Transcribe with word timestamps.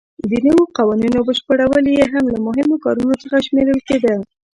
د 0.29 0.31
نویو 0.45 0.65
قوانینو 0.77 1.25
بشپړول 1.27 1.85
یې 1.95 2.03
هم 2.13 2.25
له 2.33 2.37
مهمو 2.47 2.81
کارونو 2.85 3.13
څخه 3.23 3.37
شمېرل 3.47 3.79
کېده. 3.87 4.15